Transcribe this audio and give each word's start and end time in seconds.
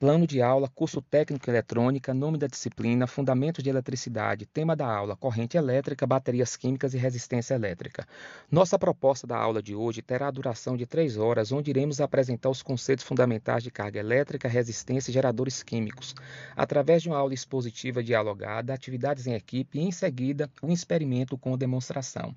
Plano 0.00 0.26
de 0.26 0.40
aula, 0.40 0.66
curso 0.66 1.02
técnico 1.02 1.50
eletrônica, 1.50 2.14
nome 2.14 2.38
da 2.38 2.46
disciplina, 2.46 3.06
fundamentos 3.06 3.62
de 3.62 3.68
eletricidade, 3.68 4.46
tema 4.46 4.74
da 4.74 4.86
aula, 4.86 5.14
corrente 5.14 5.58
elétrica, 5.58 6.06
baterias 6.06 6.56
químicas 6.56 6.94
e 6.94 6.96
resistência 6.96 7.52
elétrica. 7.52 8.08
Nossa 8.50 8.78
proposta 8.78 9.26
da 9.26 9.36
aula 9.36 9.62
de 9.62 9.74
hoje 9.74 10.00
terá 10.00 10.28
a 10.28 10.30
duração 10.30 10.74
de 10.74 10.86
três 10.86 11.18
horas, 11.18 11.52
onde 11.52 11.68
iremos 11.68 12.00
apresentar 12.00 12.48
os 12.48 12.62
conceitos 12.62 13.04
fundamentais 13.04 13.62
de 13.62 13.70
carga 13.70 14.00
elétrica, 14.00 14.48
resistência 14.48 15.10
e 15.10 15.12
geradores 15.12 15.62
químicos, 15.62 16.14
através 16.56 17.02
de 17.02 17.10
uma 17.10 17.18
aula 17.18 17.34
expositiva 17.34 18.02
dialogada, 18.02 18.72
atividades 18.72 19.26
em 19.26 19.34
equipe 19.34 19.78
e, 19.78 19.82
em 19.82 19.92
seguida, 19.92 20.50
um 20.62 20.72
experimento 20.72 21.36
com 21.36 21.58
demonstração. 21.58 22.34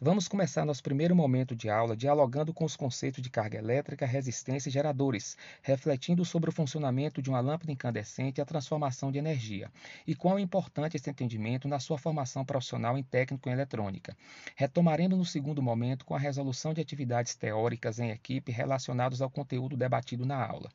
Vamos 0.00 0.28
começar 0.28 0.64
nosso 0.64 0.82
primeiro 0.82 1.16
momento 1.16 1.56
de 1.56 1.68
aula 1.68 1.96
dialogando 1.96 2.54
com 2.54 2.64
os 2.64 2.76
conceitos 2.76 3.20
de 3.20 3.28
carga 3.28 3.58
elétrica, 3.58 4.06
resistência 4.06 4.68
e 4.68 4.72
geradores, 4.72 5.36
refletindo 5.60 6.24
sobre 6.24 6.50
o 6.50 6.52
funcionamento 6.52 6.99
funcionamento 7.00 7.22
de 7.22 7.30
uma 7.30 7.40
lâmpada 7.40 7.72
incandescente 7.72 8.38
e 8.38 8.42
a 8.42 8.44
transformação 8.44 9.10
de 9.10 9.18
energia, 9.18 9.70
e 10.06 10.14
quão 10.14 10.38
importante 10.38 10.96
esse 10.96 11.08
entendimento 11.08 11.66
na 11.66 11.78
sua 11.78 11.96
formação 11.96 12.44
profissional 12.44 12.98
em 12.98 13.02
técnico 13.02 13.48
em 13.48 13.52
eletrônica. 13.52 14.14
Retomaremos 14.54 15.18
no 15.18 15.24
segundo 15.24 15.62
momento 15.62 16.04
com 16.04 16.14
a 16.14 16.18
resolução 16.18 16.74
de 16.74 16.80
atividades 16.80 17.34
teóricas 17.34 17.98
em 17.98 18.10
equipe 18.10 18.52
relacionadas 18.52 19.22
ao 19.22 19.30
conteúdo 19.30 19.76
debatido 19.76 20.26
na 20.26 20.44
aula. 20.44 20.68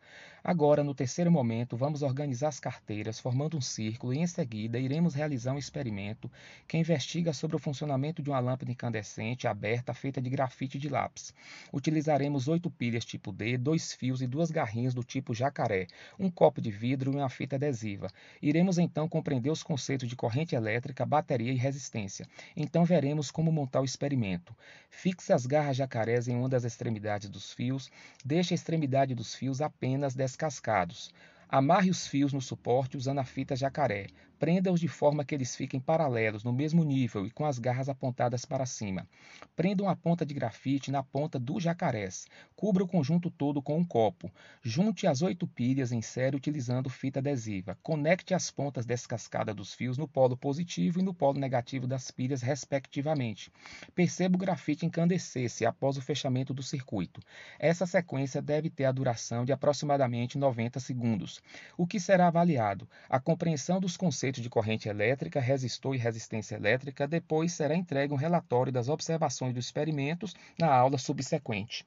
Agora, 0.43 0.83
no 0.83 0.93
terceiro 0.93 1.31
momento, 1.31 1.75
vamos 1.75 2.03
organizar 2.03 2.49
as 2.49 2.59
carteiras, 2.59 3.19
formando 3.19 3.57
um 3.57 3.61
círculo, 3.61 4.13
e 4.13 4.19
em 4.19 4.27
seguida 4.27 4.77
iremos 4.77 5.15
realizar 5.15 5.53
um 5.53 5.57
experimento 5.57 6.29
que 6.67 6.77
investiga 6.77 7.33
sobre 7.33 7.55
o 7.55 7.59
funcionamento 7.59 8.21
de 8.21 8.29
uma 8.29 8.39
lâmpada 8.39 8.71
incandescente 8.71 9.47
aberta 9.47 9.93
feita 9.93 10.21
de 10.21 10.29
grafite 10.29 10.77
de 10.77 10.87
lápis. 10.87 11.33
Utilizaremos 11.73 12.47
oito 12.47 12.69
pilhas 12.69 13.05
tipo 13.05 13.31
D, 13.31 13.57
dois 13.57 13.93
fios 13.93 14.21
e 14.21 14.27
duas 14.27 14.51
garrinhas 14.51 14.93
do 14.93 15.03
tipo 15.03 15.33
jacaré, 15.33 15.87
um 16.19 16.29
copo 16.29 16.61
de 16.61 16.71
vidro 16.71 17.11
e 17.11 17.15
uma 17.15 17.29
fita 17.29 17.55
adesiva. 17.55 18.09
Iremos 18.41 18.77
então 18.77 19.07
compreender 19.07 19.49
os 19.49 19.63
conceitos 19.63 20.07
de 20.07 20.15
corrente 20.15 20.55
elétrica, 20.55 21.05
bateria 21.05 21.51
e 21.51 21.55
resistência. 21.55 22.27
Então 22.55 22.85
veremos 22.85 23.31
como 23.31 23.51
montar 23.51 23.81
o 23.81 23.85
experimento. 23.85 24.55
Fixe 24.89 25.33
as 25.33 25.45
garras 25.45 25.77
jacarés 25.77 26.27
em 26.27 26.35
uma 26.35 26.49
das 26.49 26.63
extremidades 26.63 27.29
dos 27.29 27.53
fios, 27.53 27.89
deixe 28.23 28.53
a 28.53 28.55
extremidade 28.55 29.15
dos 29.15 29.35
fios 29.35 29.61
apenas 29.61 30.15
descascados. 30.15 31.13
Amarre 31.49 31.89
os 31.89 32.07
fios 32.07 32.33
no 32.33 32.41
suporte 32.41 32.97
usando 32.97 33.19
a 33.19 33.23
fita 33.23 33.55
jacaré. 33.55 34.07
Prenda-os 34.37 34.81
de 34.81 34.87
forma 34.87 35.23
que 35.23 35.33
eles 35.33 35.55
fiquem 35.55 35.79
paralelos, 35.79 36.43
no 36.43 36.51
mesmo 36.51 36.83
nível 36.83 37.25
e 37.25 37.31
com 37.31 37.45
as 37.45 37.57
garras 37.57 37.87
apontadas 37.87 38.43
para 38.43 38.65
cima. 38.65 39.07
Prenda 39.55 39.83
uma 39.83 39.95
ponta 39.95 40.25
de 40.25 40.33
grafite 40.33 40.91
na 40.91 41.01
ponta 41.01 41.39
do 41.39 41.57
jacarés. 41.57 42.27
Cubra 42.53 42.83
o 42.83 42.87
conjunto 42.87 43.31
todo 43.31 43.61
com 43.61 43.77
um 43.77 43.85
copo. 43.85 44.29
Junte 44.61 45.07
as 45.07 45.21
oito 45.21 45.47
pilhas 45.47 45.93
em 45.93 46.01
série 46.01 46.35
utilizando 46.35 46.89
fita 46.89 47.19
adesiva. 47.19 47.77
Conecte 47.81 48.33
as 48.33 48.51
pontas 48.51 48.85
descascadas 48.85 49.55
dos 49.55 49.73
fios 49.73 49.97
no 49.97 50.07
polo 50.07 50.35
positivo 50.35 50.99
e 50.99 51.03
no 51.03 51.13
polo 51.13 51.39
negativo 51.39 51.87
das 51.87 52.11
pilhas, 52.11 52.41
respectivamente. 52.41 53.49
Perceba 53.93 54.35
o 54.35 54.39
grafite 54.39 54.85
encandecer-se 54.85 55.65
após 55.65 55.95
o 55.95 56.01
fechamento 56.01 56.53
do 56.53 56.61
circuito. 56.61 57.21
Essa 57.57 57.85
sequência 57.85 58.41
deve 58.41 58.69
ter 58.69 58.83
a 58.83 58.91
duração 58.91 59.45
de 59.45 59.53
aproximadamente 59.53 60.37
90 60.37 60.79
segundos. 60.81 61.34
O 61.77 61.85
que 61.85 61.99
será 61.99 62.27
avaliado? 62.27 62.87
A 63.09 63.19
compreensão 63.19 63.79
dos 63.79 63.97
conceitos 63.97 64.41
de 64.41 64.49
corrente 64.49 64.87
elétrica, 64.87 65.41
resistor 65.41 65.95
e 65.95 65.97
resistência 65.97 66.55
elétrica, 66.55 67.07
depois 67.07 67.51
será 67.51 67.75
entregue 67.75 68.13
um 68.13 68.17
relatório 68.17 68.71
das 68.71 68.87
observações 68.87 69.53
dos 69.53 69.65
experimentos 69.65 70.33
na 70.57 70.73
aula 70.73 70.97
subsequente. 70.97 71.83